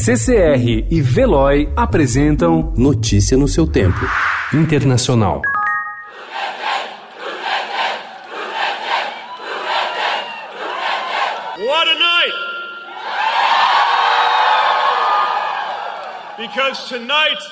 CCR 0.00 0.86
e 0.88 1.02
Veloy 1.02 1.68
apresentam 1.74 2.72
Notícia 2.76 3.36
no 3.36 3.48
seu 3.48 3.66
tempo. 3.66 3.98
Internacional. 4.54 5.42
What 11.58 11.88
a 11.88 11.98
night! 11.98 12.34
Because 16.38 16.88
tonight, 16.88 17.42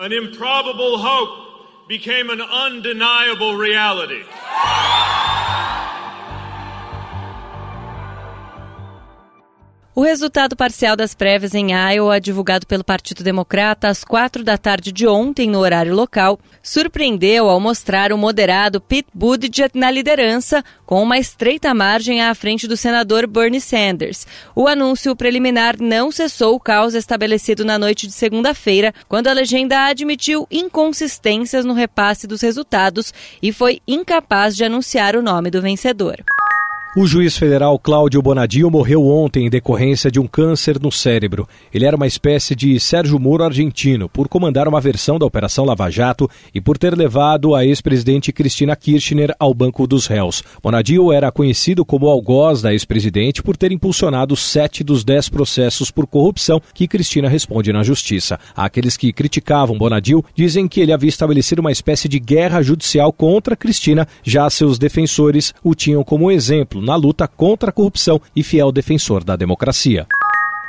an 0.00 0.12
improbable 0.12 0.98
hope 0.98 1.86
became 1.86 2.28
an 2.30 2.42
undeniable 2.42 3.54
reality. 3.54 4.24
O 9.98 10.02
resultado 10.02 10.54
parcial 10.54 10.94
das 10.94 11.12
prévias 11.12 11.56
em 11.56 11.72
Iowa, 11.72 12.20
divulgado 12.20 12.64
pelo 12.68 12.84
Partido 12.84 13.24
Democrata 13.24 13.88
às 13.88 14.04
quatro 14.04 14.44
da 14.44 14.56
tarde 14.56 14.92
de 14.92 15.08
ontem 15.08 15.50
no 15.50 15.58
horário 15.58 15.92
local, 15.92 16.38
surpreendeu 16.62 17.50
ao 17.50 17.58
mostrar 17.58 18.12
o 18.12 18.16
moderado 18.16 18.80
Pete 18.80 19.08
Buttigieg 19.12 19.72
na 19.74 19.90
liderança, 19.90 20.64
com 20.86 21.02
uma 21.02 21.18
estreita 21.18 21.74
margem 21.74 22.22
à 22.22 22.32
frente 22.32 22.68
do 22.68 22.76
senador 22.76 23.26
Bernie 23.26 23.60
Sanders. 23.60 24.24
O 24.54 24.68
anúncio 24.68 25.16
preliminar 25.16 25.74
não 25.80 26.12
cessou 26.12 26.54
o 26.54 26.60
caos 26.60 26.94
estabelecido 26.94 27.64
na 27.64 27.76
noite 27.76 28.06
de 28.06 28.12
segunda-feira, 28.12 28.94
quando 29.08 29.26
a 29.26 29.32
legenda 29.32 29.86
admitiu 29.86 30.46
inconsistências 30.48 31.64
no 31.64 31.74
repasse 31.74 32.24
dos 32.24 32.40
resultados 32.40 33.12
e 33.42 33.52
foi 33.52 33.80
incapaz 33.84 34.54
de 34.54 34.62
anunciar 34.62 35.16
o 35.16 35.22
nome 35.22 35.50
do 35.50 35.60
vencedor. 35.60 36.24
O 37.00 37.06
juiz 37.06 37.38
federal 37.38 37.78
Cláudio 37.78 38.20
Bonadio 38.20 38.68
morreu 38.68 39.06
ontem 39.06 39.46
em 39.46 39.48
decorrência 39.48 40.10
de 40.10 40.18
um 40.18 40.26
câncer 40.26 40.80
no 40.80 40.90
cérebro. 40.90 41.48
Ele 41.72 41.86
era 41.86 41.94
uma 41.94 42.08
espécie 42.08 42.56
de 42.56 42.80
Sérgio 42.80 43.20
Moro 43.20 43.44
argentino 43.44 44.08
por 44.08 44.26
comandar 44.26 44.66
uma 44.66 44.80
versão 44.80 45.16
da 45.16 45.24
Operação 45.24 45.64
Lava 45.64 45.88
Jato 45.90 46.28
e 46.52 46.60
por 46.60 46.76
ter 46.76 46.96
levado 46.96 47.54
a 47.54 47.64
ex-presidente 47.64 48.32
Cristina 48.32 48.74
Kirchner 48.74 49.32
ao 49.38 49.54
banco 49.54 49.86
dos 49.86 50.08
réus. 50.08 50.42
Bonadio 50.60 51.12
era 51.12 51.30
conhecido 51.30 51.84
como 51.84 52.08
algoz 52.08 52.62
da 52.62 52.72
ex-presidente 52.72 53.44
por 53.44 53.56
ter 53.56 53.70
impulsionado 53.70 54.34
sete 54.34 54.82
dos 54.82 55.04
dez 55.04 55.28
processos 55.28 55.92
por 55.92 56.04
corrupção 56.04 56.60
que 56.74 56.88
Cristina 56.88 57.28
responde 57.28 57.72
na 57.72 57.84
justiça. 57.84 58.40
Aqueles 58.56 58.96
que 58.96 59.12
criticavam 59.12 59.78
Bonadio 59.78 60.24
dizem 60.34 60.66
que 60.66 60.80
ele 60.80 60.92
havia 60.92 61.08
estabelecido 61.08 61.60
uma 61.60 61.70
espécie 61.70 62.08
de 62.08 62.18
guerra 62.18 62.60
judicial 62.60 63.12
contra 63.12 63.54
Cristina, 63.54 64.08
já 64.24 64.50
seus 64.50 64.80
defensores 64.80 65.54
o 65.62 65.76
tinham 65.76 66.02
como 66.02 66.28
exemplo 66.28 66.87
na 66.88 66.96
luta 66.96 67.28
contra 67.28 67.68
a 67.68 67.72
corrupção 67.72 68.18
e 68.34 68.42
fiel 68.42 68.72
defensor 68.72 69.22
da 69.22 69.36
democracia. 69.36 70.06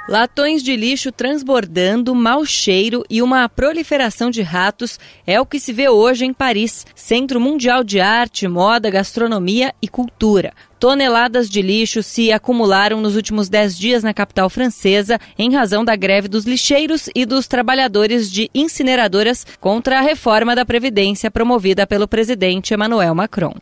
Latões 0.10 0.62
de 0.62 0.76
lixo 0.76 1.12
transbordando, 1.12 2.14
mau 2.14 2.44
cheiro 2.44 3.06
e 3.10 3.22
uma 3.22 3.48
proliferação 3.48 4.30
de 4.30 4.42
ratos 4.42 5.00
é 5.26 5.40
o 5.40 5.46
que 5.46 5.60
se 5.60 5.72
vê 5.72 5.88
hoje 5.88 6.26
em 6.26 6.34
Paris, 6.34 6.86
centro 6.94 7.40
mundial 7.40 7.84
de 7.84 8.02
arte, 8.02 8.48
moda, 8.48 8.90
gastronomia 8.90 9.74
e 9.82 9.88
cultura. 9.88 10.52
Toneladas 10.80 11.50
de 11.50 11.62
lixo 11.62 12.02
se 12.04 12.34
acumularam 12.34 13.00
nos 13.00 13.16
últimos 13.16 13.48
dez 13.48 13.78
dias 13.78 14.04
na 14.04 14.14
capital 14.14 14.50
francesa 14.50 15.20
em 15.38 15.54
razão 15.54 15.86
da 15.86 15.96
greve 15.96 16.28
dos 16.28 16.44
lixeiros 16.44 17.08
e 17.16 17.26
dos 17.26 17.48
trabalhadores 17.48 18.32
de 18.32 18.50
incineradoras 18.54 19.46
contra 19.60 20.00
a 20.00 20.02
reforma 20.02 20.54
da 20.56 20.66
Previdência 20.66 21.32
promovida 21.32 21.88
pelo 21.88 22.08
presidente 22.08 22.74
Emmanuel 22.74 23.16
Macron. 23.16 23.54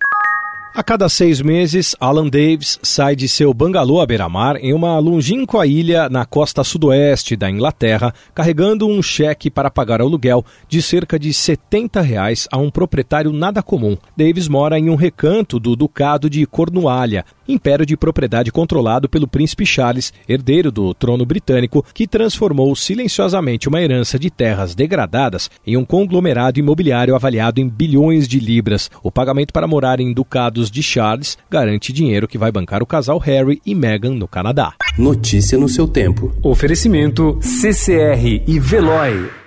A 0.73 0.83
cada 0.83 1.09
seis 1.09 1.41
meses, 1.41 1.95
Alan 1.99 2.27
Davis 2.27 2.77
sai 2.83 3.15
de 3.15 3.27
seu 3.27 3.51
bangalô 3.51 3.99
à 3.99 4.05
beira-mar 4.05 4.57
em 4.57 4.73
uma 4.73 4.99
longínqua 4.99 5.65
ilha 5.65 6.07
na 6.07 6.23
costa 6.23 6.63
sudoeste 6.63 7.35
da 7.35 7.49
Inglaterra, 7.49 8.13
carregando 8.35 8.87
um 8.87 9.01
cheque 9.01 9.49
para 9.49 9.71
pagar 9.71 10.01
aluguel 10.01 10.45
de 10.67 10.79
cerca 10.81 11.17
de 11.17 11.33
70 11.33 11.99
reais 12.01 12.47
a 12.51 12.57
um 12.57 12.69
proprietário 12.69 13.33
nada 13.33 13.63
comum. 13.63 13.97
Davis 14.15 14.47
mora 14.47 14.77
em 14.77 14.89
um 14.89 14.95
recanto 14.95 15.59
do 15.59 15.75
Ducado 15.75 16.29
de 16.29 16.45
Cornualha, 16.45 17.25
império 17.47 17.85
de 17.85 17.97
propriedade 17.97 18.51
controlado 18.51 19.09
pelo 19.09 19.27
príncipe 19.27 19.65
Charles, 19.65 20.13
herdeiro 20.27 20.71
do 20.71 20.93
trono 20.93 21.25
britânico, 21.25 21.83
que 21.93 22.07
transformou 22.07 22.75
silenciosamente 22.75 23.67
uma 23.67 23.81
herança 23.81 24.19
de 24.19 24.29
terras 24.29 24.75
degradadas 24.75 25.49
em 25.65 25.77
um 25.77 25.85
conglomerado 25.85 26.59
imobiliário 26.59 27.15
avaliado 27.15 27.59
em 27.59 27.67
bilhões 27.67 28.27
de 28.27 28.39
libras. 28.39 28.91
O 29.01 29.11
pagamento 29.11 29.53
para 29.53 29.67
morar 29.67 29.99
em 29.99 30.13
ducados 30.57 30.71
de 30.71 30.81
Charles 30.81 31.37
garante 31.49 31.93
dinheiro 31.93 32.27
que 32.27 32.37
vai 32.37 32.51
bancar 32.51 32.81
o 32.81 32.85
casal 32.85 33.19
Harry 33.19 33.61
e 33.65 33.75
Meghan 33.75 34.15
no 34.15 34.27
Canadá. 34.27 34.73
Notícia 34.97 35.57
no 35.57 35.69
seu 35.69 35.87
tempo. 35.87 36.33
Oferecimento 36.41 37.39
CCR 37.41 38.43
e 38.47 38.59
Veloy. 38.59 39.46